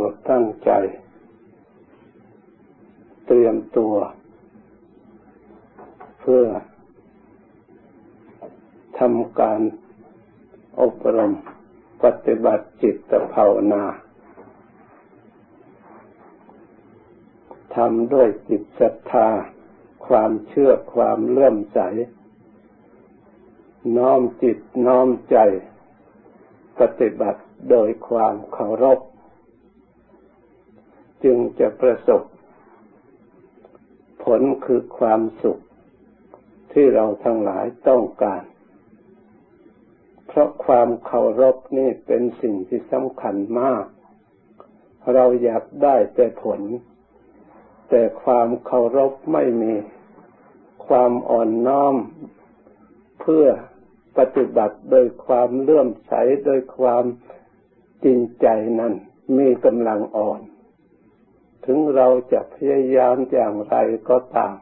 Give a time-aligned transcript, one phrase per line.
[0.00, 0.70] รดตั้งใจ
[3.26, 3.94] เตรียมตัว
[6.20, 6.44] เพื่อ
[8.98, 9.60] ทำการ
[10.80, 11.32] อบรม
[12.02, 13.84] ปฏิบัติจิตภาวนา
[17.76, 19.28] ทำด้วยจิตศรัทธา
[20.06, 21.80] ความเชื่อความเลื่อมใส
[23.96, 25.36] น้อมจิตน้อมใจ
[26.80, 28.98] ปฏิบัติโดยความเคารพ
[31.24, 32.22] จึงจะประสบ
[34.24, 35.58] ผลคือความสุข
[36.72, 38.42] ที่เราทั้งหลายต้องการ
[40.26, 43.84] เพราะความเคารพนี่เป็นสิ่งที่สำคัญมาก
[45.14, 46.60] เราอยากได้แต่ผล
[47.88, 49.74] แต่ความเคารพไม่มี
[50.86, 51.96] ความอ่อนน้อม
[53.20, 53.46] เพื่อ
[54.18, 56.12] ปฏิบัติโดยความเลื่อมใส
[56.44, 57.04] โดยความ
[58.04, 58.46] จริงใจ
[58.80, 58.92] นั้น
[59.38, 60.40] มีกำลังอ่อน
[61.64, 63.76] ถึงเราจะพยายามอย่างไร
[64.08, 64.56] ก็ตาม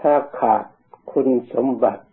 [0.00, 0.64] ถ้าขาด
[1.12, 2.04] คุณสมบัติ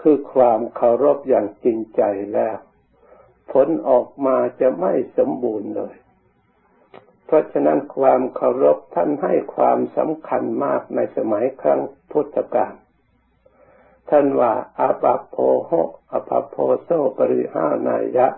[0.00, 2.02] คือความเคารพอย่างจริงใจ
[2.34, 2.56] แล้ว
[3.52, 5.96] ผลออกมาจะไม่สมบูรณ์เลย
[7.24, 11.80] เพราะฉะนั้นความเคารพท่านให้ความสำคัญมากในสมัยครั้ง
[12.10, 12.74] พุทธกาล
[14.10, 15.36] ท่านว่าอาปาโพ
[15.66, 15.70] โห
[16.12, 18.28] อาปาโพโซปริหานายะ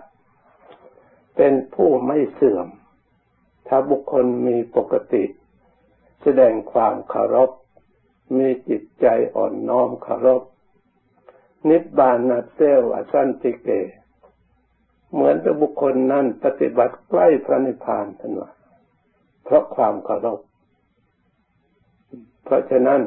[1.35, 2.67] เป็นผู้ไม่เสื่อม
[3.71, 5.23] ถ้าบุคคลมีปกติ
[6.23, 7.49] แสดงความเคารพ
[8.37, 10.41] มีจิตใจอ่อนน้อมเคารพ
[11.69, 13.69] นิบานัเซวอสันติเก
[15.13, 18.49] เหมือนกับบุคคลนั้นปฏิบัติใกล้พระนิพพานท่านวา
[19.43, 20.39] เพราะความเคารพ
[22.43, 23.01] เพราะฉะนั้น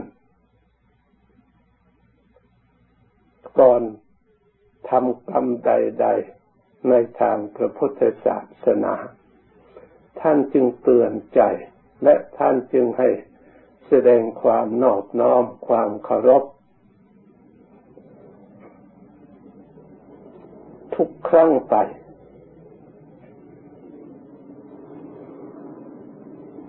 [3.58, 3.83] ก่อน
[4.88, 6.06] ทำกรรมใด
[6.46, 8.94] ๆ ในทางพระพุทธศาสนา
[10.20, 11.41] ท่านจึงเตือนใจ
[12.05, 13.08] และท่านจึงให้
[13.88, 16.44] แสดงความนอบน้อมความเคารพ
[20.95, 21.77] ทุกครั้งไป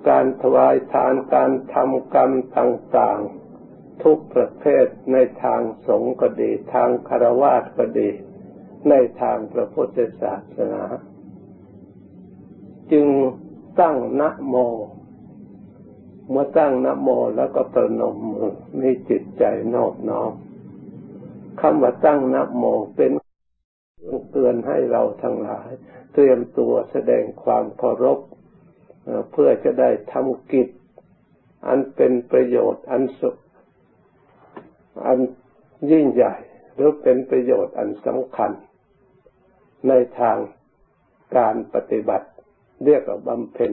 [0.09, 8.09] การถวายทานการทำกรรมต่างๆ ทุกประเภทในทางสงฆ์ก็ดี ทางคารวะก็ดี
[8.89, 10.83] ในทางพระพุทธศาสนา
[12.93, 13.07] จึง
[13.81, 14.55] ตั้งนะโม
[16.29, 19.43] เมื่อตั้งนะโมแล้วก็ประนมมือมีจิตใจ
[19.75, 20.31] นอบน้อม
[21.61, 22.63] คำว่าตั้งนะโม
[22.95, 23.11] เป็น
[24.31, 25.69] เตือนให้เราทั้งหลาย
[26.13, 28.19] เตรียมตัวแสดงความเคารพ
[29.31, 30.69] เพื่อจะได้ทำกิจ
[31.67, 33.35] อันเป็นประโยชน์อันสุข
[35.05, 35.19] อัน
[35.91, 36.35] ยิ่งใหญ่
[36.73, 38.51] หรือเป็นประโยชน์อันสำคัญ
[39.87, 40.37] ในทาง
[41.37, 42.27] การปฏิบัติ
[42.85, 43.71] เรียกว่าบำเพ็ญ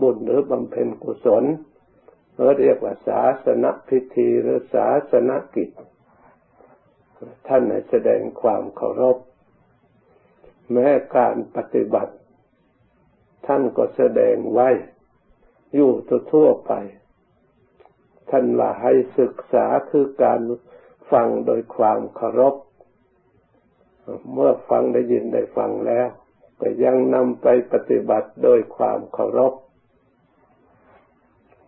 [0.00, 1.44] บุญหรือบำเพ็ญกุศล
[2.34, 5.70] หรือเรียกว่าศาสนพิธีหรือศาสนกิจ
[7.46, 9.16] ท่านแสดงความเคารพ
[10.72, 12.14] แม้การปฏิบัติ
[13.46, 14.68] ท่านก็แสดงไว้
[15.74, 15.92] อยู่
[16.32, 16.72] ทั่วไป
[18.30, 20.40] ท่านว่าให้ศึกษาคือการ
[21.12, 22.54] ฟังโดยความเคารพ
[24.32, 26.08] เมื่อฟังได้ยินได้ฟังแล้ว
[26.60, 29.54] ก็ยังนำไปปฏิบัติโดยความเคารพ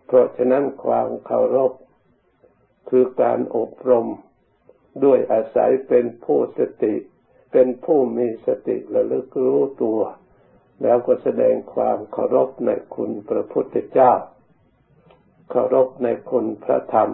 [0.05, 1.71] เพราะฉะนั้นความเคารพ
[2.89, 4.07] คือการอบรม
[5.03, 6.95] ด้วยอาศัยเป็นผู้สติ
[7.51, 9.99] เป็นผู้มีสติระลึกรู้ตัว
[10.81, 14.13] แล้วก็แสดงความเคารพในคุณพระพุทธเจ้า
[15.51, 17.11] เคารพในคุณพระธรรม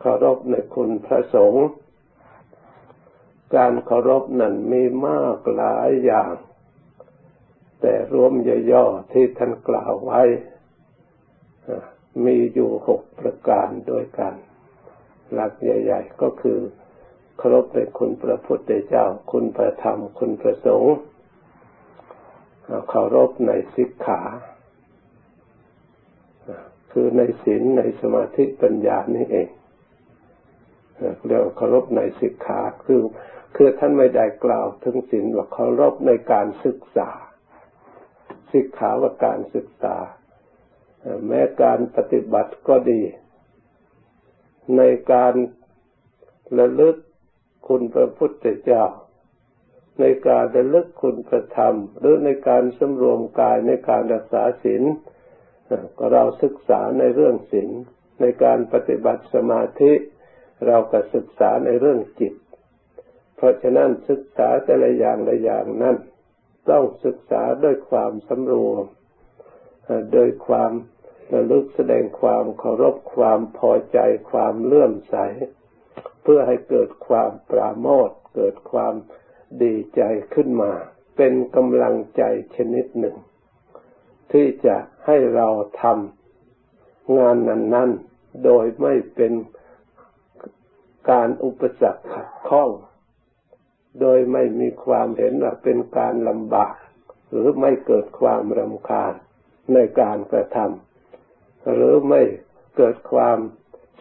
[0.00, 1.66] เคารพในคุณพระสงฆ์
[3.54, 6.34] การเคารพนั้นมีมากหลายอย่าง
[7.80, 8.32] แต่รวม
[8.72, 10.22] ย่อๆที่ท่านกล่าวไว้
[12.24, 14.34] มีอยู่หกประการด้วยกัน
[15.32, 16.58] หลักใหญ่ ๆ ก็คือ
[17.38, 20.96] เคารพในคุณพระพุทธเจ้า คุณพระธรรม คุณพระสงฆ์
[22.88, 24.20] เคารพในสิกขา
[26.92, 29.48] คือในศีลในสมาธิปัญญานี่เอง
[31.26, 33.00] เรียกว่าเคารพในสิกขาคือ
[33.56, 37.10] คือท่านไม่ได้กล่าวถึงศีลว่าเคารพในการศึกษา
[38.56, 39.96] สิกขาว่าการศึกษา
[41.26, 43.02] แม้การปฏิบัติก็ดี
[44.76, 44.82] ใน
[45.12, 45.34] การ
[46.58, 46.96] ระลึก
[47.68, 48.84] คุณพระพุทธเจ้า
[50.00, 54.82] ในการระลึกคุณประธรรม หรือในการสำรวมกายในการรักษาศีล
[55.98, 57.68] ก็เราศึกษาในเรื่องศีล
[58.20, 59.92] ในการปฏิบัติสมาธิ
[60.66, 62.34] เราก็ศึกษาในเรื่องจิต
[63.36, 65.96] เพราะฉะนั้นศึกษาแต่ละอย่างละอย่างนั้น
[66.70, 68.84] ต้องศึกษาด้วยความสำรวม
[70.12, 70.72] โดยความ
[71.34, 73.98] ระลึกแสดงความเคารพความพอใจ
[74.30, 75.16] ความเลื่อมใส
[76.22, 78.94] เพื่อให้เกิดความปราโมทเกิดความ
[79.62, 80.02] ดีใจ
[80.34, 80.72] ขึ้นมา
[81.16, 82.22] เป็นกำลังใจ
[82.56, 83.16] ชนิดหนึ่ง
[84.32, 84.76] ที่จะ
[85.06, 85.48] ให้เรา
[85.82, 89.32] ทำงานนั้น ๆ โดยไม่เป็น
[91.10, 92.70] การอุปสรรคขัดข้อง
[94.00, 96.74] โดยไม่มีความเห็นว่าเป็นการลำบาก
[97.30, 99.14] หรือไม่เกิดความรำคาญ
[99.72, 102.22] ในการกระทำหรือไม่
[102.76, 103.38] เกิดความ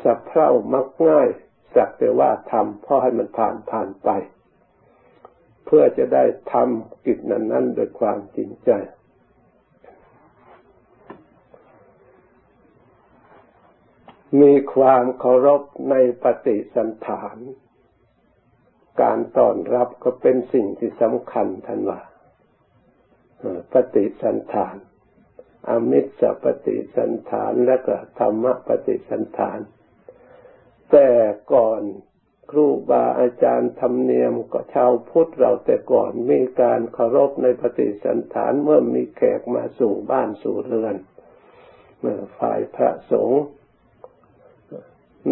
[0.04, 1.28] สับเพร่ามักง่าย
[1.76, 4.10] สักแต่ว่าทำเพราะให้มันผ่านผ่านไป
[5.66, 8.72] เพื่อจะได้ทำกิจนั้นนั้นโดยความจริงใจ
[14.42, 17.38] มีความเคารพในปฏิสันฐาน
[19.02, 22.02] การต้อนรับก็เป็นสิ่งที่สำคัญท่านว่า
[23.74, 24.76] ปฏิสันฐาน
[25.70, 29.60] อมิตรปฏิสันฐานและก็ธรรมปฏิสันฐาน
[30.92, 31.10] แต่
[31.54, 31.82] ก่อน
[32.52, 40.96] ครูบาอาจารย์ธรรมเนียมก็ชาวพุทธเราแต่ก่อนมีการเคารพในปฏิสันฐานเมื่อมีแขกมาสู่บ้านสู่เรือน
[42.00, 43.42] เมื่อฝ่ายพระสงฆ์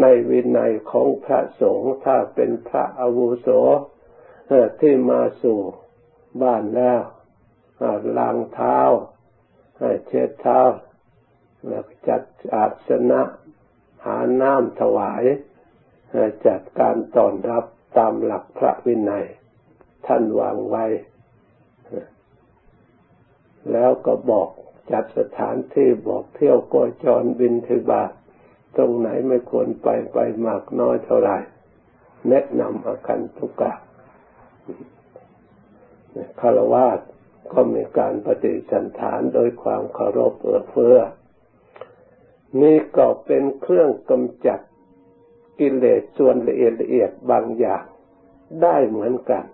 [0.01, 3.50] ในวินัยของพระสงฆ์ถ้าเป็นพระอาวุโส
[4.80, 5.60] ที่มาสู่
[6.42, 7.01] บ้านแล้ว
[8.18, 8.80] ล้างเท้า
[10.07, 10.62] เช็ดเท้า
[11.68, 12.22] แล้วจัด
[12.56, 13.22] อาสนะ
[14.06, 15.24] หาน้ำถวาย
[16.46, 17.66] จัดการต้อนรับ
[17.98, 19.25] ตามหลักพระวินัย
[20.06, 20.86] ท่านวางไว้
[23.72, 24.50] แล้วก็บอก
[24.92, 28.12] จัดสถานที่บอกเที่ยวโกจรบินทบาท
[28.78, 30.18] ตรงไหนไม่ควรไปไป
[30.48, 31.38] มากน้อยเท่าไหร่
[32.30, 33.74] แนะนำอาคันทุกะ
[36.40, 37.00] คารวาส
[37.52, 40.98] ก็มีการปฏิสันฐานโดยความเคารพเอื้อเฟื้อ
[42.62, 44.60] นี่ก็เป็นเครื่องกำจัด
[45.60, 47.84] กิเลสส่วนละเอียดละเอียดบางอย่าง
[48.62, 49.46] ได้เหมือนกัน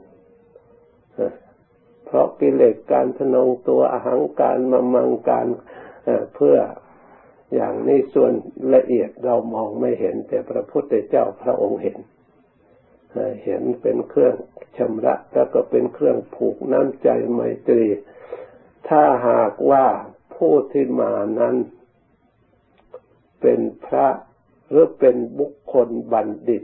[2.06, 5.48] เพราะกิเลสการทนงตัวอาหังการมามังการ
[6.36, 6.57] เพื่อ
[7.55, 8.31] อย่างนี้ส่วน
[8.75, 11.97] ละเอียดเรามองไม่เห็น แต่พระพุทธเจ้าพระองค์เห็น
[13.43, 14.35] เห็นเป็นเครื่อง
[14.77, 17.83] ชำระแล้วก็เป็นเครื่องผูกน้ำใจไมตรี
[18.89, 19.85] ถ้าหากว่า
[20.35, 21.55] ผู้ที่มานั้น
[23.41, 24.07] เป็นพระ
[24.69, 26.63] หรือเป็นบุคคลบัณฑิต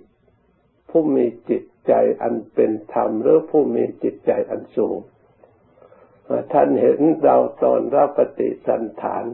[0.89, 4.97] ผู้มีจิตใจอันเป็นธรรมหรือผู้มีจิตใจอันสูง
[6.53, 9.25] ท่านเห็นเราตอนรับปฏิสันฐาน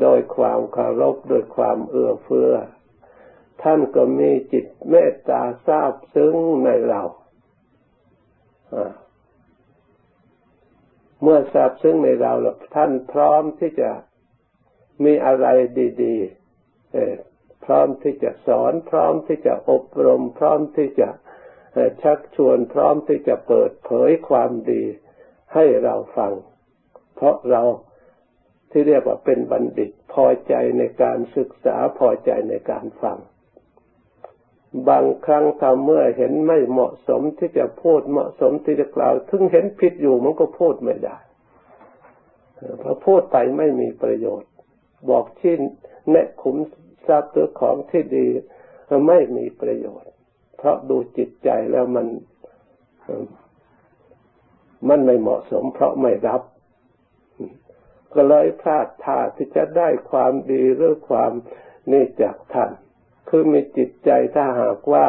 [0.00, 2.52] โดยความเคารพโดยความเอื้อเฟื้อ
[3.62, 6.34] ท่านก็มีจิตเมตตาซาบซึ้ง
[6.64, 7.02] ในเรา
[11.22, 13.90] เมื่อซาบซึ้งในเราแล้วท่านพร้อมที่จะ
[15.04, 15.46] มีอะไร
[16.02, 21.08] ดีๆพร้อมที่จะสอน พร้อมที่จะอบรม พร้อมที่จะ
[22.02, 24.84] ชักชวน พร้อมที่จะเปิดเผยความดี
[25.54, 26.32] ให้เราฟัง
[27.14, 27.62] เพราะเรา
[28.72, 33.18] ที่เรียกว่าเป็นบัณฑิตพอใจในการศึกษาพอใจในการฟัง
[34.88, 41.16] บางครั้งถ้าเมื่อเห็นไม่เหมาะสมที่จะพูดเหมาะสมที่จะกล่าว ถึงเห็นผิดอยู่มันก็พูดไม่ได้
[42.78, 44.50] เพราะพูดไปไม่มีประโยชน์
[45.10, 45.56] บอกชิ้
[46.10, 46.56] แนะขุม
[47.06, 48.26] ทรัพย์หรือของที่ดี
[49.08, 50.10] ไม่มีประโยชน์
[50.56, 52.06] เพราะดูจิตใจแล้วมัน
[54.88, 56.42] มันไม่เหมาะสม เพราะไม่รับ
[58.14, 61.32] ก็เลยพลาดท่าที่จะได้ความดีหรือความ
[61.90, 62.70] นี่จากท่าน
[63.28, 65.06] คือมีจิตใจถ้าหากว่า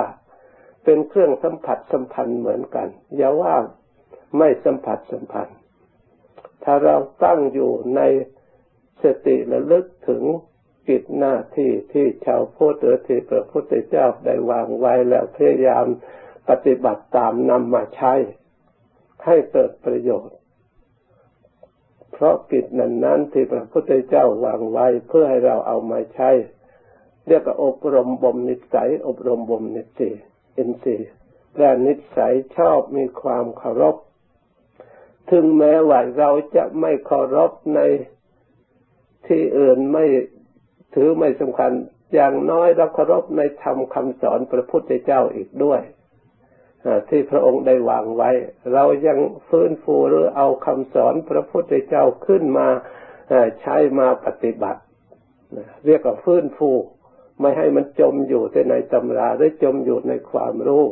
[0.83, 3.55] เป็นเครื่องสัมผัสสัมพันธ์เหมือนกัน อย่าว่า
[4.37, 5.57] ไม่สัมผัสสัมพันธ์
[6.63, 8.01] ถ้าเราตั้งอยู่ใน
[9.03, 10.23] สติระลึกถึง
[10.87, 15.85] กิจหน้าที่ที่ชาวพุทธหรือที่พระพุทธเจ้าได้วางไว้แล้วพยายาม
[16.49, 18.13] ปฏิบัติตามนำมาใช้
[19.25, 20.37] ให้เกิดประโยชน์
[22.13, 26.29] เพราะกิจนั้นนั้นที่พระพุทธเจ้าวางไว้เพื่อให้เราเอามาใช้
[27.27, 30.13] เรียกว่าอบรมบ่มนิสัย อบรมบ่มนิสัย
[30.55, 30.97] เอ็นซี
[31.57, 33.95] และนิสัยชอบมีความเคารพ
[35.29, 37.79] ถึงแม้ว่าเราจะไม่เคารพใน
[39.27, 40.05] ที่อื่นไม่
[40.95, 41.71] ถือไม่สำคัญ
[42.13, 45.81] อย่างน้อยเราเคารพในธรรมคำสอนพระพุทธเจ้าอีกด้วย
[47.09, 48.31] ที่พระองค์ได้วางไว้
[48.73, 52.67] เรายังฟื้นฟูหรือเอาคำสอนพระพุทธเจ้าขึ้นมา
[53.61, 54.81] ใช้มาปฏิบัติ
[55.85, 56.71] เรียกว่าฟื้นฟู
[57.41, 60.85] ไม่ให้มันจมอยู่แต่ในตำราหรือจมอยู่ในความรู้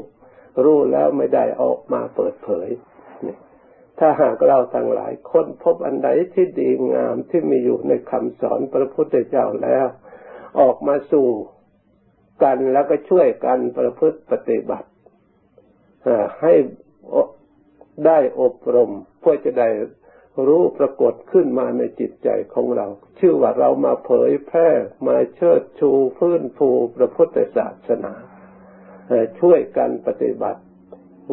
[0.63, 2.69] รู้แล้วไม่ได้ออกมาเปิดเผย
[3.99, 9.85] ถ้าหากเราทั้งหลายค้นพบอันใดที่ดีงามที่มีอยู่ในคำสอนพระพุทธเจ้าแล้ว
[10.59, 11.27] ออกมาสู่
[12.43, 14.87] กันแล้วก็ช่วยกันประพฤติปฏิบัติ
[16.41, 16.53] ให้
[18.05, 19.69] ได้อบรมเพื่อจะได้
[20.47, 22.87] รู้ปรากฏขึ้นมาในจิตใจของเรา
[23.19, 24.69] ชื่อว่าเรามาเผยแพร่
[25.07, 28.13] มาเชิดชูพื้นฟูพระพุทธศาสนา
[29.39, 30.61] ช่วยกันปฏิบัติ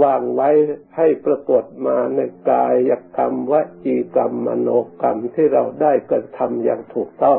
[0.03, 0.51] วางไว้
[0.97, 2.21] ให้ปรากฏมาใน
[2.51, 4.71] กายกรรมวจีกรรมมโน
[5.03, 7.39] กรรมที่เราได้กระทำอย่างถูกต้อง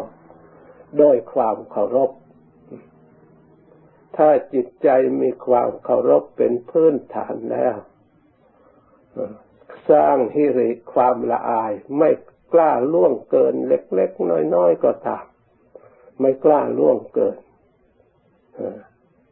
[0.98, 2.12] โดยความเคารพ
[4.15, 4.89] ถ้าจิตใจ
[5.21, 7.77] มีความเคารพเป็นพื้นฐานแล้ว
[9.89, 12.09] สร้างฮิริความละอาย ไม่
[12.53, 15.25] กล้าล่วงเกินเล็ก ๆ น้อย ๆ ก็ตาม
[16.19, 17.37] ไม่กล้าล่วงเกิน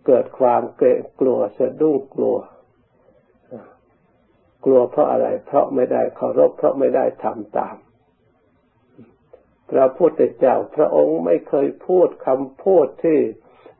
[0.05, 2.37] เกิดความเกรงกลัวสะดุ้งกลัว
[4.65, 7.75] กลัวเพราะอะไร เพราะไม่ได้เคารพเพราะไม่ได้ทำตาม
[9.71, 13.19] พระพุทธเจ้าพระองค์ไม่เคยพูดคำพูดที่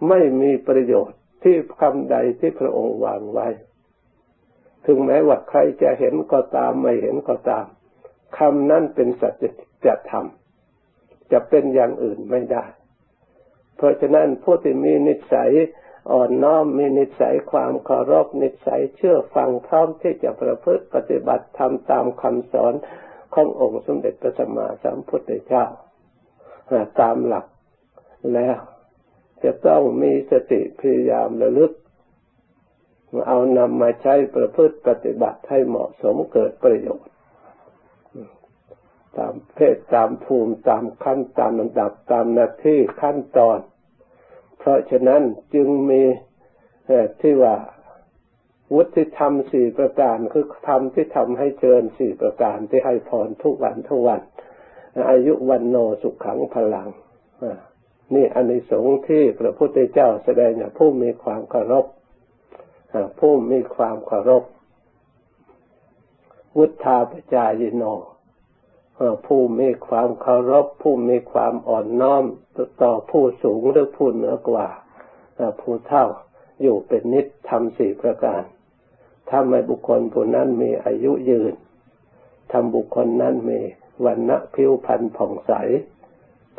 [0.08, 3.48] ไม่มีประโยชน์ที่คำใดที่พระองค์วางไว้
[4.86, 7.66] ถึงแม้ว่าใครจะเห็นก็ตามไม่เห็นก็ตาม
[8.38, 9.30] คำนั้นเป็นสั
[9.86, 10.26] จธรรม
[11.32, 12.66] จะเป็นอย่างอื่นไม่ได้
[13.78, 15.52] เพราะฉะนั้นผู้ที่มีนิสัย
[16.12, 22.74] อ่อนน้อมมีนิสัยความเคารพนิสัยเชื่อฟังพร้อมที่จะประพฤติปฏิบัติทำตามคำสอน
[23.34, 25.66] ขององค์สมเด็จพระสัมมาสัมพุทธเจ้า
[27.02, 27.46] ตามหลัก
[28.34, 28.58] แล้ว
[29.44, 31.72] จะต้องมีสติพยายามระลึก
[33.28, 37.10] เอานำมาใช้ประพฤติปฏิบัติให้เหมาะสมเกิดประโยชน์
[39.18, 43.60] ตามเพศตามภูมิตามขั้นตามลำดับตามหน้าที่ขั้นตอน
[44.60, 45.22] เพราะฉะนั้น
[45.54, 46.02] จึงมี
[47.22, 47.56] ที่ว่า
[48.76, 54.22] วุฒิธรรมสี่ประการคือธรรมที่ทำให้เจริญสี่ประการที่ให้พรทุกวันทุกวัน
[55.12, 56.90] อายุวันโนสุขขังพลัง
[58.14, 61.86] นี่อันในสงส์ที่พระพุทธเจ้าแสดงอย่างผู้มีความเคารพ
[63.20, 64.44] ผู้มีความเคารพ
[66.58, 67.84] วุฒาปจายโน
[69.28, 72.24] ผู้มีความเคารพ ผู้มีความอ่อนน้อม
[72.82, 74.68] ต่อผู้สูงหรือผู้เหนือกว่า
[75.62, 76.06] ผู้เท่า
[76.62, 78.44] อยู่เป็นนิจทำสี่ประการ
[79.30, 81.54] ถ้าไม่บุคคลผู้นั้นมีอายุยืน
[82.52, 83.60] ทำบุคคลนั้นมี
[84.06, 85.52] วันณะผิวพรรณผ่องใส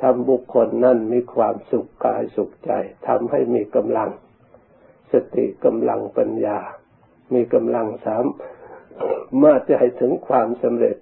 [0.02, 2.70] ทำบุคคลนั้นมีความสุขกายสุขใจ
[3.06, 4.10] ทำให้มีกำลัง
[5.12, 6.58] สติกำลังปัญญา
[7.34, 8.24] มีกำลังสาม
[9.42, 10.96] มาจะให้ถึงความสำเร็จ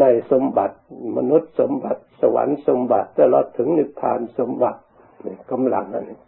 [0.00, 0.76] ในสมบัติ
[1.16, 4.80] มนุษย์สมบัติ สวรรค์สมบัติตลอดถึงนิพพานสมบัติ
[5.50, 6.18] กำลังอันนี้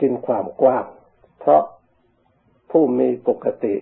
[0.00, 0.86] กินความกว้าง
[1.40, 1.62] เพราะ
[2.70, 3.74] ผู้มีปกติ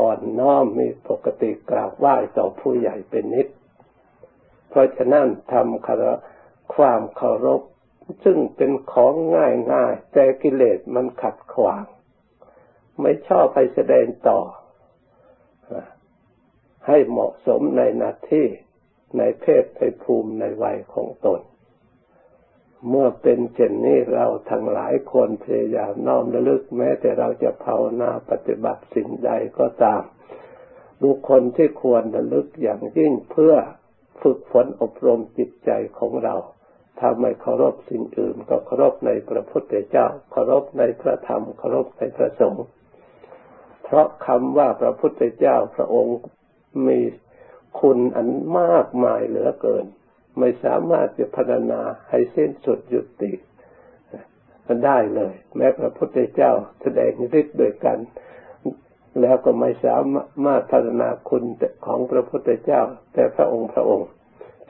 [0.00, 3.46] อ่อนน้อมมีปกติกราบไหว้ต่อผู้ใหญ่เป็นนิด
[4.68, 5.88] เพราะฉะนั้นทำค
[6.74, 7.62] ความเคารพ
[8.24, 11.84] ซึ่งเป็นของง่ายง่ายแต่กิเลสมันขัดขวาง
[13.00, 14.40] ไม่ชอบไปแสดงต่อ
[16.86, 18.46] ให้เหมาะสมในหน้าที่
[19.18, 21.40] ในเพศในภูมิในวัยของตน
[22.88, 30.02] เมื่อเป็นเช่นนี้เราทั้งหลายคนพยายามน้อมระลึกแม้แต่เราจะภาวนาปฏิบัติสิ่งใดก็ตาม
[31.02, 33.54] บุคคลที่ควรระลึกอย่างยิ่งเพื่อ
[34.22, 36.34] ฝึกฝนอบรมจิตใจของเรา
[36.98, 42.66] ถ้าไม่เคารพสิ่งอื่น ก็เคารพในพระพุทธเจ้า เคารพในพระธรรม เคารพในพระสงฆ์
[43.84, 46.18] เพราะคำว่าพระพุทธเจ้าพระองค์
[46.86, 46.98] มี
[47.80, 49.86] คุณอันมากมายเหลือเกิน
[50.38, 51.80] ไม่สามารถจะพัฒนา
[52.10, 53.32] ให้สิ้นสุดหยุดติ
[54.84, 57.98] ได้เลย แม้พระพุทธเจ้าแสดงฤทธิ์ด้วยกัน
[59.20, 59.96] แล้วก็ไม่สา
[60.44, 61.44] มารถพัฒนาคุณ
[61.86, 62.82] ของพระพุทธเจ้า
[63.14, 64.08] แต่พระองค์พระองค์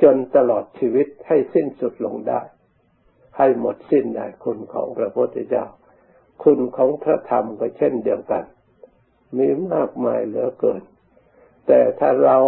[0.02, 2.40] จนตลอดชีวิตให้สิ้นสุดลงได้
[3.38, 5.64] ให้หมดสิ้นได้คุณของพระพุทธเจ้า
[6.44, 8.44] คุณของพระธรรมก็เช่นเดียวกัน
[9.36, 10.82] มีมากมายเหลือเกิน
[11.66, 12.38] แต่ถ้าเรา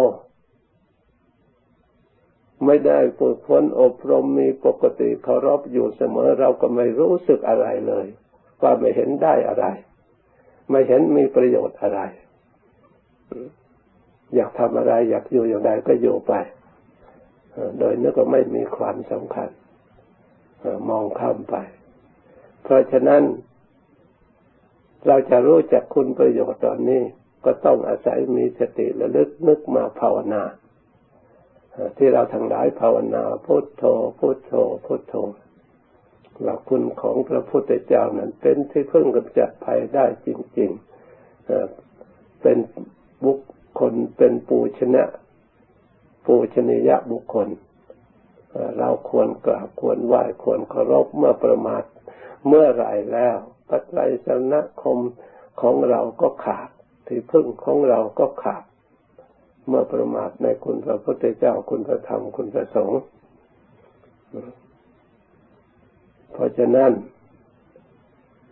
[2.65, 8.07] ไม่ได้ฝึกฝนอบรมมีปกติเคารพอยู่เสมอเราก็ไม่รู้สึกอะไรเลย
[8.61, 9.65] ว่าไม่เห็นได้อะไร
[10.69, 11.99] ไม่เห็นมีประโยชน์อะไร
[14.35, 16.33] อยากทำอะไร อยากอยู่อย่างใดก็อยู่ไป
[17.79, 19.49] โดยนึกว่าไม่มีความสำคัญ
[20.89, 21.55] มองข้ามไป
[22.63, 23.23] เพราะฉะนั้น
[25.07, 27.01] เราจะรู้จักคุณประโยชน์ตอนนี้
[27.45, 30.43] ก็ต้องอาศัยมีสติระลึกนึกมาภาวนา
[31.97, 33.83] ที่เราทั้งหลายภาวนาพุทโธ
[34.19, 34.53] พุทโธ
[34.85, 35.13] พุทโธ
[36.41, 40.27] หลักคุณของพระพุทธเจ้านั้นเป็นที่พึ่งกำจัดภัยได้จ
[40.57, 42.57] ริงๆเป็น
[43.25, 43.39] บุค
[43.79, 45.03] คลเป็นปูชนะ
[46.25, 47.47] ปูชนียบุคคล
[48.77, 51.83] เราควรกราบควรไหว้ควรเคารพเมื่อประมาท
[52.47, 53.37] เมื่อไรแล้ว
[53.69, 54.99] ปัจจัยสนะคม
[55.61, 56.69] ของเราก็ขาด
[57.07, 58.63] ที่พึ่งของเราก็ขาด
[59.67, 63.01] เมื่อประมาทในคุณพระพุทธเจ้าคุณพระธรรมคุณพระสงฆ์
[66.39, 66.91] ราะฉะนั้น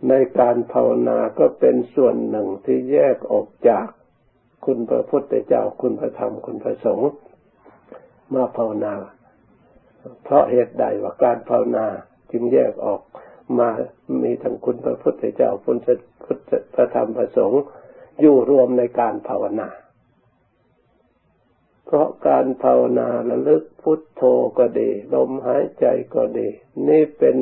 [0.08, 3.86] ในการภาวนาก็เป็นส่วนหนึ่งที่แยกออกจาก
[4.64, 7.10] คุณพระพุทธเจ้าคุณพระธรรมคุณพระสงฆ์
[8.34, 8.94] มาภาวนา
[10.24, 11.86] เพราะเหตุใดว่าการภาวนา
[12.30, 13.00] จึงแยกออก
[13.58, 13.68] มา
[14.22, 15.78] มีทั้งคุณพระพุทธเจ้าคุณ
[16.74, 17.62] พระธรรมพระสงฆ์
[18.20, 19.68] อยู่รวมในการภาวนา
[21.86, 24.22] เพราะการภาวนาระลึกพุทโธ
[24.58, 26.48] ก็ดี ลมหายใจก็ดี
[26.88, 27.36] นี่เป็น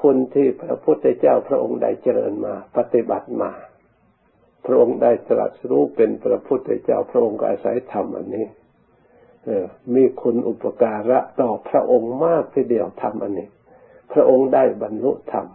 [0.00, 3.52] คุณที่พระพุทธเจ้าพระองค์ได้เจริญมา ปฏิบัติมา
[4.66, 8.46] พระองค์ได้ตรัสรู้เป็นพระพุทธเจ้าพระองค์ก็อาศัยธรรมอันนี้
[9.94, 13.48] มีคุณอุปการะต่อพระองค์มากทีเดียวทำอันนี้
[14.12, 15.46] พระองค์ได้บรรลุธรรม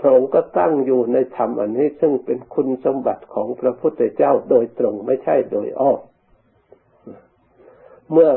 [0.00, 6.00] พระองค์ก็ตั้งอยู่ในธรรมอันนี้ ซึ่งเป็นคุณสมบัติของพระพุทธเจ้าโดยตรงไม่ใช่โดยอ้อม
[8.12, 8.30] เมื่อ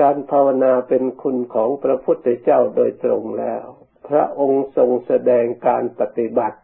[0.00, 3.64] การภาวนาเป็นคุณของพระพุทธเจ้าโดยตรงแล้ว
[4.08, 6.58] พระองค์ทรงแสดงการปฏิบัติ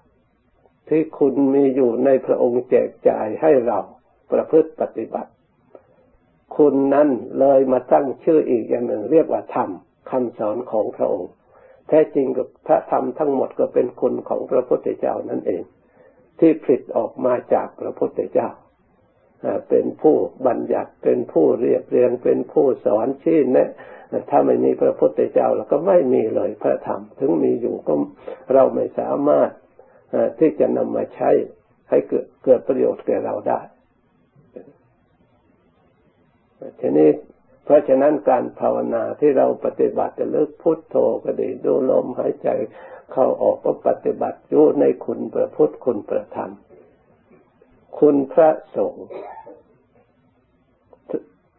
[0.88, 3.78] ที่คุณมีอยู่ในพระองค์แจกจ่ายให้เรา
[4.32, 5.30] ประพฤติปฏิบัติ
[6.56, 7.08] คุณนั้น
[7.38, 9.70] เลยมาตั้งชื่ออีกอย่างหนึ่งเรียกว่าธรรม
[10.10, 11.30] คำสอนของพระองค์
[11.88, 15.62] แท้จริงกับพระธรรมทั้งหมดก็เป็นคุณของพระพุทธเจ้านั่นเอง
[16.38, 18.48] ที่ผลิตออกมาจากพระพุทธเจ้า
[19.68, 20.16] เป็นผู้
[20.46, 23.68] บัญญัติเป็นผู้เรียบเรียงเป็นผู้สอนชี้แนะ
[24.30, 27.94] ถ้าไม่มีพระพุทธเจ้าเราก็ไม่มีเลยพระธรรม ถึงมีอยู่ก็
[28.52, 29.50] เราไม่สามารถ
[30.38, 31.30] ที่จะนำมาใช้
[31.90, 33.60] ให้เกิดเกิดประโยชน์แก่เราได้
[36.80, 37.10] ทีนี้
[37.64, 42.48] เพราะฉะนั้นการภาวนาที่เราปฏิบัติจะเลิกพุทโธก็ดีดูลมหายใจ
[43.12, 46.52] เข้าออกก็ปฏิบัติอยู่ในคุณประพุทธคุณประธรรม
[47.98, 49.06] คุณพระสงฆ์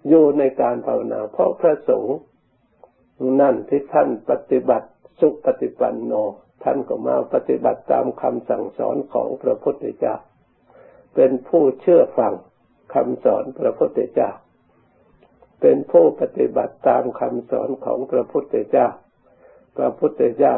[0.07, 2.17] อยู่ในการภาวนา เพราะพระสงฆ์
[3.41, 4.89] นั่นที่ท่านปฏิบัติ
[5.19, 6.13] สุปฏิปันโน
[6.63, 10.15] ท่านก็มาปฏิบัติตามคำสั่งสอนของพระพุทธเจ้า
[11.15, 12.33] เป็นผู้เชื่อฟัง
[12.93, 14.31] คำสอนพระพุทธเจ้า
[15.61, 18.87] เป็นผู้ปฏิบัติตามคำสอนของพระพุทธเจ้า
[19.77, 20.57] พระพุทธเจ้า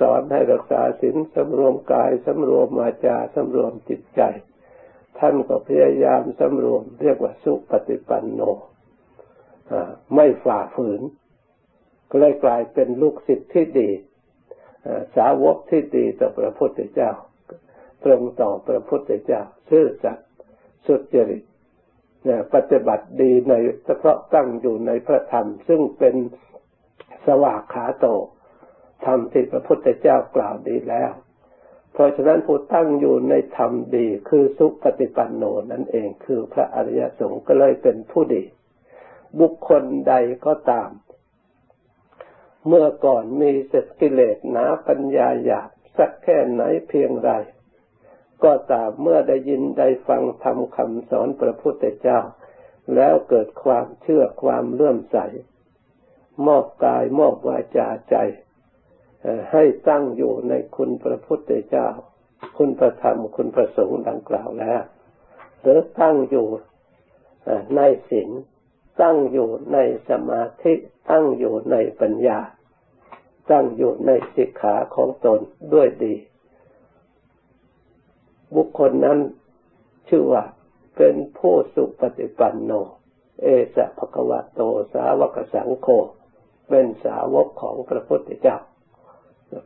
[0.00, 4.22] สอนให้รักษาศีลสำรวมกายสำรวมวาจาสำรวมจิตใจ
[5.18, 8.40] ท่านก็พยายามสำรวม เรียกว่าสุปฏิปันโน
[10.14, 11.02] ไม่ฝ่าฝืน
[12.10, 13.90] ก็เลยกลายเป็นลูกศิษย์ที่ดี
[15.16, 17.10] สาวกที่ดีต่อพระพุทธเจ้า
[18.04, 20.28] ตรงต่อพระพุทธเจ้า ซื่อสัตย์
[20.86, 21.42] สุจริต
[22.54, 26.14] ปฏิบัติดีในเฉพาะตั้งอยู่ในพระธรรม ซึ่งเป็น
[27.26, 28.06] สวากขาโต
[29.06, 31.12] ธรรมที่พระพุทธเจ้ากล่าวดีแล้ว
[31.92, 38.44] เพราะฉะนั้นผู้ตั้งอยู่ในธรรมดี คือสุปฏิปันโนนั่นเองคือพระอริยสงฆ์ก็เลยเป็นผู้ดี
[39.40, 40.14] บุคคลใด
[40.46, 40.90] ก็ตาม
[42.66, 47.30] เมื่อก่อนมีสกิเลสหนาปัญญาหยาบสักแค่ไหนเพียงไร
[48.44, 52.20] ก็ตามเมื่อได้ยินได้ฟังทำคำสอนพระพุทธเจ้า
[52.94, 55.18] แล้วเกิดความเชื่อความเลื่อมใส
[56.46, 58.16] มอบกายมอบวาจาใจ
[59.52, 61.88] ให้ตั้งอยู่ในคุณพระพุทธเจ้า
[62.56, 64.80] คุณพระธรรม คุณพระสงฆ์ดังกล่าวแล้ว
[65.60, 66.46] หรือตั้งอยู่
[67.76, 67.80] ใน
[68.10, 68.30] ศีล
[69.00, 70.72] ตั้งอยู่ในสมาธิ
[71.10, 72.38] ตั้งอยู่ในปัญญา
[73.50, 75.40] ตั้งอยู่ในสิกขาของตน
[75.72, 76.14] ด้วยดี
[78.54, 79.18] บุคคลนั้น
[80.08, 80.44] ชื่อว่า
[80.96, 82.72] เป็นผู้สุปฏิปันโน
[83.42, 84.60] เอสะภควะโต
[84.94, 85.88] สาวกสังโฆ
[86.68, 88.56] เป็นสาวกของพระพุทธเจ้า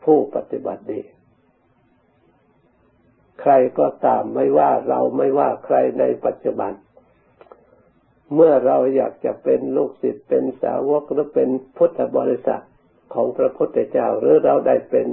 [0.04, 1.00] ผู้ปฏิบัติดี
[3.40, 6.72] ใครก็ตามไม่ว่าเราไม่ว่าใครในปัจจุบัน
[8.34, 12.64] เมื่อเราอยากจะเป็นลูกศิษย์เป็นสาวกหรือเป็นพุทธบริษัท
[13.14, 15.06] ของพระพุทธเจ้าหรือเราได้เป็น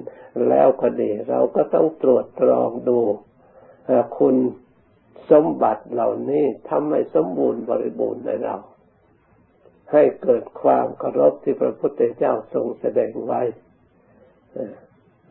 [0.50, 3.00] แล้วก็ดี เราก็ต้องตรวจตรองดู
[4.20, 4.36] คุณ
[5.32, 8.56] สมบัติเหล่านี้ทำให้สมบูรณ์บริบูรณ์ในเรา
[9.92, 13.42] ให้เกิดความเคารพที่พระพุทธเจ้าทรงแสดงไว้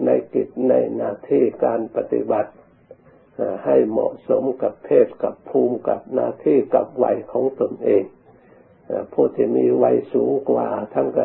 [0.04, 2.52] ในกิจในหน้าที่การปฏิบัติ
[3.64, 8.04] ให้เหมาะสมกับเพศกับภูมิกับหน้าที่กับวัยของตนเอง
[9.12, 11.24] ผู้ที่มีวัยสูงกว่าทั้งก็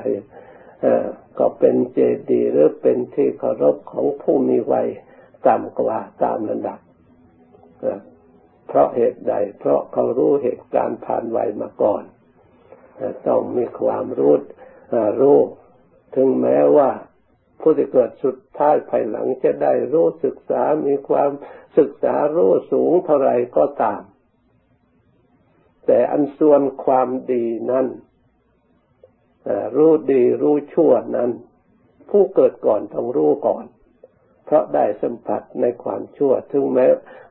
[1.40, 4.88] ก็เป็นเจดีหรือเป็นที่เคารพของผู้มีวัย
[5.48, 6.80] ต่ำกว่าตามระดับ
[8.68, 12.04] เพราะเหตุใด เพราะเขารู้เหตุการณ์ผ่านไวมาก่อน
[13.28, 14.42] ต้องมีความรู้
[15.20, 15.40] รู้
[16.16, 16.90] ถึงแม้ว่า
[17.62, 21.32] ผู้ที่เกิดสุดท้ายภายหลังจะได้รู้ศึกษา มีความ
[21.78, 24.02] ศึกษารู้สูงเท่าไรก็ตาม
[25.86, 27.88] แต่อันส่วนความดีนั้น
[29.76, 31.32] รู้ดีรู้ชั่วนั้น
[32.10, 33.66] ผู้เกิดก่อนต้องรู้ก่อน
[34.46, 36.88] เพราะได้สัมผัสในความชั่ว ถึงแม้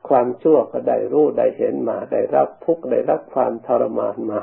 [0.08, 4.40] ความชั่วก็ได้รู้ได้เห็นมา ได้รับทุกข์ได้รับความทรมานมา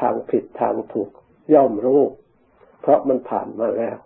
[0.00, 1.10] ทางผิดทางถูก
[1.54, 2.02] ย่อมรู้
[2.80, 3.96] เพราะมันผ่านมาแล้ว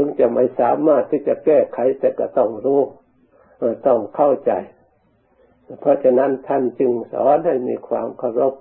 [0.00, 2.80] ถึงจะไม่สามารถที่จะแก้ไขแต่ก็ต้องรู้
[3.86, 4.52] ต้องเข้าใจ
[5.80, 8.54] เพราะฉะนั้นท่านจึงสอนให้มีความเคารพ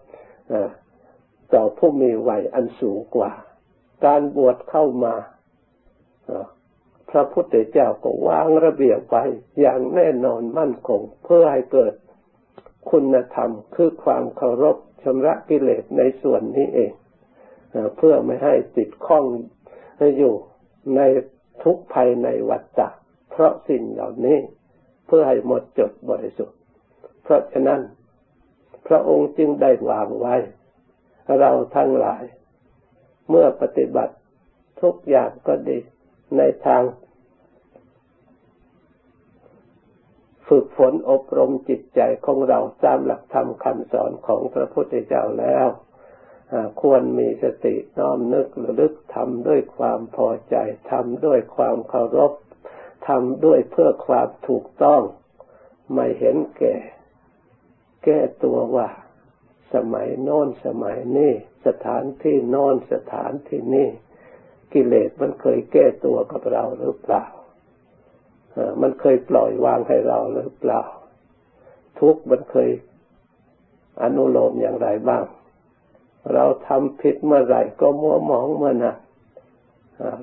[1.53, 3.31] ต่อผู้มีวัยอันสูงกว่า
[4.05, 5.15] การบวชเข้ามา
[7.09, 9.23] พระพุทธเจ้าก็วางระเบียบไว้
[9.59, 11.93] อย่างแน่นอนมั่นคง เพื่อให้เกิด
[12.89, 16.91] คุณธรรมคือความเคารพชำระกิเลสในส่วนนี้เอง
[17.97, 19.25] เพื่อไม่ให้ติดข้อง
[20.17, 20.35] อยู่
[20.95, 21.01] ใน
[21.63, 22.87] ทุกภัยในวัฏฏะ
[23.29, 24.37] เพราะสิ่งเหล่านี้
[25.05, 26.59] เพื่อให้หมดจดบริสุทธิ์
[27.23, 27.81] เพราะฉะนั้น
[28.87, 30.35] พระองค์จึงได้วางไว้
[31.39, 32.23] เราทั้งหลาย
[33.29, 34.15] เมื่อปฏิบัติ
[34.81, 35.77] ทุกอย่างก็ดี
[36.37, 36.83] ในทาง
[40.47, 45.67] ฝึกฝนอบรมจิตใจของเราตามหลักธรรมคำสอนของพระพุทธเจ้าแล้ว
[46.81, 50.55] ควรมีสติน้อมนึกระลึกทำด้วยความพอใจ
[50.91, 52.33] ทำด้วยความเคารพ
[53.07, 55.01] ทำด้วยเพื่อความถูกต้อง
[55.93, 56.75] ไม่เห็นแก่
[58.03, 58.87] แก้ตัวว่า
[59.73, 61.33] สมัยโน้นสมัยนี้
[61.65, 63.87] สถานที่โน้นสถานที่นี้
[64.73, 67.23] กิเลสมันเคยแก้ตัวกับเราหรือเปล่า
[68.81, 70.81] มันเคยปล่อยวางให้เราหรือเปล่า
[71.99, 72.69] ทุกมันเคย
[74.01, 75.23] อนุโลมอย่างไรบ้าง
[76.33, 78.97] เราทำผิดเมื่อไหร่ก็มัวหมองเมื่อนั้น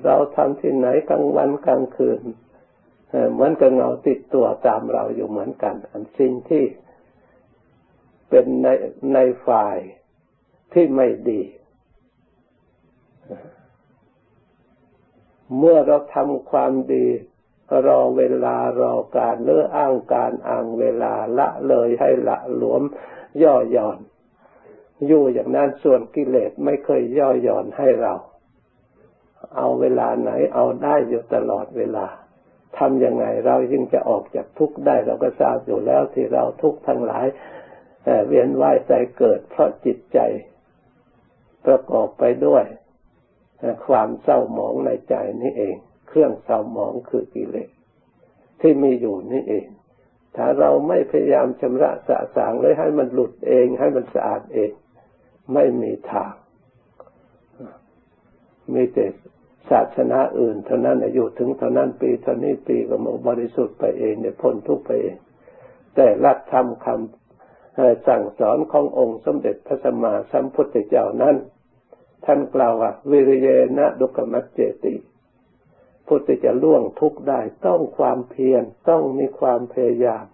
[0.05, 2.21] เราทำที่ไหนกลางวันกลางคืน
[3.33, 6.63] เหมือนกับเงาติดตัวตามเราอยู่เหมือนกัน อันสิ่งที่
[8.29, 8.67] เป็นใน
[9.13, 9.77] ในฝ่าย
[10.73, 11.41] ที่ไม่ดี
[15.57, 17.07] เมื่อเราทำความดี
[17.87, 22.81] รอเวลารอการเลืออ้างการอ้างเวลาละเลยให้ละหลวม
[23.43, 23.99] ย่อหย่อน
[25.07, 28.13] อยู่อย่างนั้นส่วนกิเลสไม่เคยย่อหย่อนให้เรา
[29.55, 32.07] เอาเวลาไหนเอาได้อยู่ตลอดเวลา
[32.77, 37.25] ทำยังไงเรายิ่งจะออกจากทุกข์ได้ เราก็ทราบอยู่แล้วที่เราทุกข์ทั้งหลาย
[38.27, 40.19] เวียนว่ายใจเกิด เพราะจิตใจ
[41.65, 42.63] ประกอบไปด้วย
[43.87, 45.75] ความเศร้าหมองในใจนี่เอง
[46.07, 47.69] เครื่องเศร้าหมองคือกิเลส
[48.61, 49.67] ที่มีอยู่นี่เอง
[50.35, 54.71] ถ้าเราไม่พยายามชำระสะสางเลยให้มันหลุดเอง ให้มันสะอาดเอง
[55.53, 56.33] ไม่มีทาง
[58.73, 59.05] มีแต่
[59.69, 65.17] ศาสนาอื่น เท่านั้นอายุถึงเท่านั้นปีเท่านี้ปีก็มาบริสุทธิ์ไปเองเนี่ยพ้นทุกไปเอง
[65.95, 71.35] แต่ลักธรรมคำสั่งสอนขององค์สมเด็จพระสัมมาสัมพุทธเจ้านั้น
[72.25, 74.95] ท่านกล่าวว่าวิริยนะดุกมัจเจติ
[76.07, 80.25] พุทธจะล่วงทุกข์ได้ต้องความเพียรต้องมีความพยายาม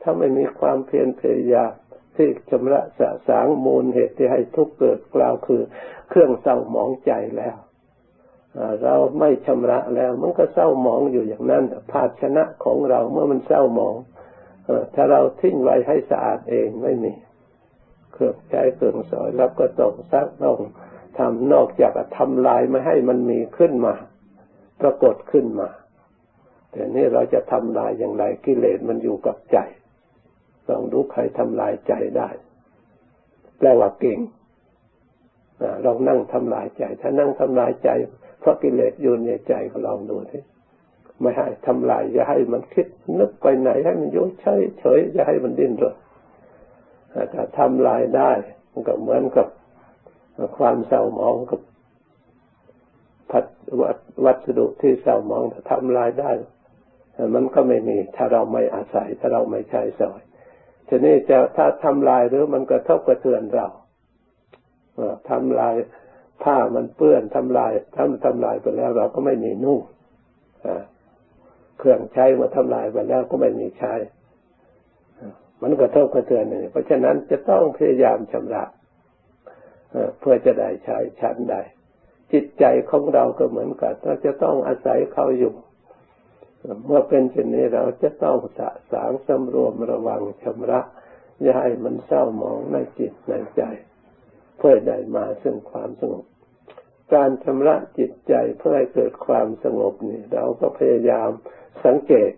[0.00, 1.72] ถ้าไม่มีความเพียรพยายาม
[2.20, 5.62] ที่ชำระสะสางมูลเหตุที่ให้ทุกข์เกิดกล่าวคือ
[6.08, 7.56] เครื่องเศร้าหมองใจแล้ว
[8.82, 13.94] เราไม่ชำระแล้วมันก็เศร้าหมองอยู่อย่างนั้นภาชนะของเราเมื่อมันเศร้าหมอง
[14.94, 17.12] ถ้าเราทิ้งไว้ให้สะอาดเองไม่มี
[18.12, 20.58] เครื่องใช้เครื่องสอยแล้วก็ต้องซักต้อง
[21.18, 23.94] ทำนอกจากทำลายไม่ให้มันมีขึ้นมา
[24.80, 25.68] ปรากฏขึ้นมา
[26.70, 29.58] แต่นี่เราจะทำลายอย่างไรกิเลสมันอยู่กับใจ
[30.70, 32.28] ลองดูใครทำลายใจได้
[33.58, 34.18] แปลว่าเก่ง
[35.82, 37.90] เรานั่งทำลายใจ ถ้านั่งทำลายใจ
[38.40, 40.38] เพราะกิเลสอยู่ในใจก็ลองดูที
[41.20, 42.86] ไม่ให้ทำลายอย่าให้มันคิด
[43.18, 45.96] นึกไปไหนให้มันยุ่เฉยเฉยอย่าให้มันดิ้นรน
[47.32, 48.32] ถ้าทำลายได้
[48.72, 49.46] มันก็เหมือนกับ
[50.58, 51.60] ความเศร้าหมองกับ
[53.30, 53.44] พัด
[54.24, 56.32] วัสดุที่เศร้าหมองถ้าทำลายได้
[57.34, 60.22] มันก็ไม่มี ถ้าเราไม่อาศัย ถ้าเราไม่ใช้สอย
[60.92, 63.66] ทีนี้จะถ้าทำลายหรือมันกระทบกระเทือนเรา
[65.30, 65.74] ทำลาย
[66.44, 69.80] ผ้ามันเปื้อนทำลายทำทำลายไปแล้ว เราก็ไม่มีนุ่ง
[71.78, 73.94] เครื่องใช้มาทำลายไปแล้วก็ไม่มีใช้
[75.62, 78.64] มันก็เท่ากระเทือนนี่เพราะฉะนั้นจะต้องพยายามชำระ
[80.20, 81.56] เพื่อจะได้ใช้ชั้นใด
[82.32, 85.54] จิตใจของเราก็เหมือนกันเราจะต้องอาศัยเขาอยู่
[86.86, 90.80] เมื่อเป็นเช่นนี้เราจะต้องสะสางสำรวมระวังชำระ
[91.42, 93.62] อย่าให้มันเศร้าหมองในจิตในใจ
[94.58, 96.24] เพื่อได้มาซึ่งความสงบ
[97.14, 101.30] การชำระจิตใจเพื่อให้เกิดความสงบนี่เราก็พยายาม
[101.84, 102.32] สังเกต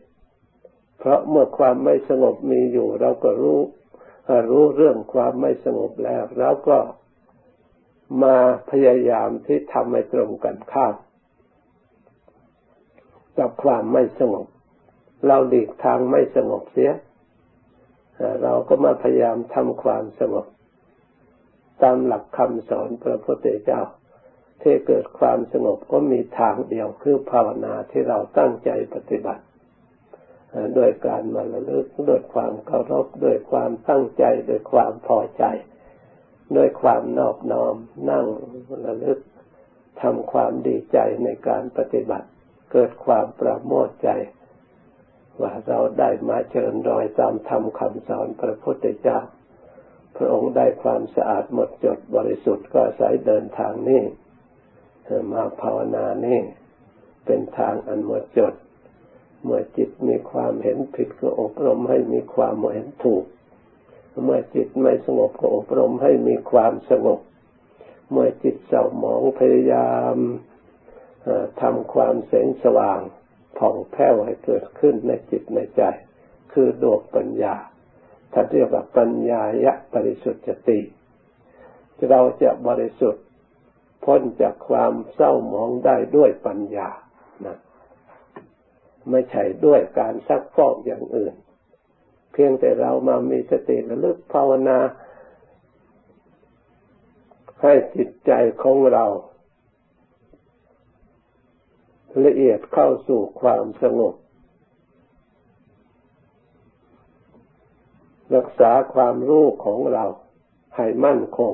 [0.99, 3.61] เพราะเมื่อความไม่สงบมีอยู่ เราก็รู้
[4.51, 6.79] รู้เรื่องความไม่สงบแล้วเราก็
[8.23, 8.37] มา
[8.71, 10.95] พยายามที่ทำให้ตรงกันข้าม
[13.39, 14.47] กับความไม่สงบ
[15.27, 16.93] เราหลีกทางไม่สงบเสีย
[18.43, 20.47] เราก็มาพยายามทำความสงบ
[21.83, 23.81] ตามหลักคำสอนพระพุทธเจ้า
[24.63, 29.43] ที่เกิดความสงบก็มีทางเดียวคือภาวนาที่เราตั้งใจปฏิบัติ
[30.79, 35.45] ด้วยการมาระลึกด้วยความเคารพด้วยความตั้งใจด้วยความพอใจ
[36.57, 37.75] ด้วยความนอบน้อม
[38.11, 38.27] นั่ง
[38.87, 39.19] ระลึก
[40.03, 42.29] ทำความดีใจในการปฏิบัติ
[42.73, 44.09] เกิดความประโมทใจ
[45.41, 49.19] ว่าเราได้มาเชิญรอยตามธรรมคำสอนพระพุทธเจ้า
[50.17, 54.03] พระองค์ได้ความสะอาดหมดจดบริสุทธิ์ก็อาศัยเดินทางนี้
[55.33, 56.41] มาภาวนานี่
[57.27, 58.55] เป็นทางอันหมดจด
[59.45, 63.25] เมื่อจิตมีความเห็นผิดก็อบรมให้มีความเห็นถูก
[64.25, 67.21] เมื่อจิตไม่สงบก็อบรมให้มีความสงบ
[68.11, 70.17] เมื่อจิตเศร้าหมองพยายาม
[71.61, 73.01] ทำความแสงสว่าง
[73.59, 75.83] ผ่องแผ้วให้เกิดขึ้นในจิตในใจ
[76.53, 77.55] คือดวงปัญญา
[78.33, 80.81] ถ้าเรียกว่าปัญญายะบริสุทธิ์ติ
[82.11, 83.25] เราจะบริสุทธิ์
[84.05, 86.89] พ้นจากความเศร้าหมองได้ด้วยปัญญา
[87.47, 87.57] นะ
[89.11, 91.35] ไม่ใช่ด้วยการซักฟอกอย่างอื่น
[92.33, 94.79] เพียงแต่เรามามีสติระลึกภาวนา
[97.63, 98.33] ให้จิตใจ
[98.63, 99.05] ของเรา
[102.27, 104.15] ละเอียดเข้าสู่ความสงบ
[108.35, 110.05] รักษาความรู้ของเรา
[110.77, 111.53] ให้มั่นคง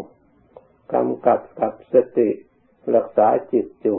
[0.93, 2.31] กำกับกับสติ
[2.95, 3.99] รักษาจิตอยู่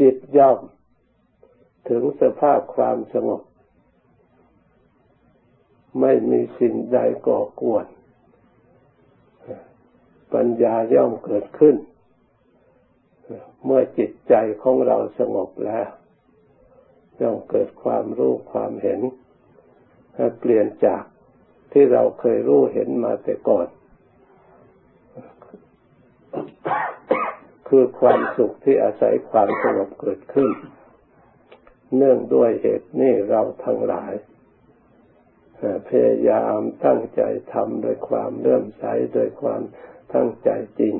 [0.00, 0.58] จิตย่อม
[1.88, 3.42] ถึงสภาพความสงบ
[6.00, 7.86] ไม่มีสิ่งใดก่อกวน
[10.34, 11.76] ปัญญาย่อมเกิดขึ้น
[13.64, 15.88] เมื่อจิตใจของเราสงบแล้ว
[17.20, 19.00] ย่อมเกิดความรู้ความเห็น
[20.38, 21.04] เปลี่ยนจาก
[21.72, 23.66] ที่เราเคยรู้เห็นมาแต่ก่อน
[27.68, 30.50] คือความสุขที่อาศัยความสงบเกิดขึ้น
[31.96, 34.12] เนื่องด้วยเหตุนี้เราทั้งหลาย
[35.88, 39.62] พยายามตั้งใจทำโดยความเลื่อมใสโดยความ
[40.14, 40.94] ตั้งใจจริง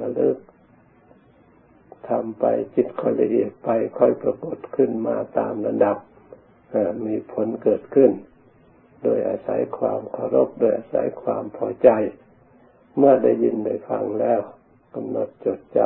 [0.00, 0.36] ระลึก
[2.08, 2.44] ทำไป
[2.74, 3.68] จิตค่อยละเอียดไป
[3.98, 5.98] ค่อยปรากฏขึ้นมาตามระดับ
[7.06, 8.10] มีผลเกิดขึ้น
[9.02, 11.88] โดยอาศัยความเคารพโดยอาศัยความพอใจ
[12.96, 14.40] เมื่อได้ยินได้ฟังแล้ว
[14.94, 15.78] กำหนดจดจ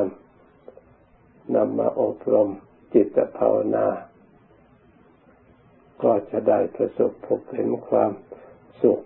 [0.72, 2.48] ำนำมาอบรม
[2.94, 3.86] จิตภาวนา
[6.02, 8.10] ก็จะได้ประสบพบเห็นความ
[8.82, 9.00] สุข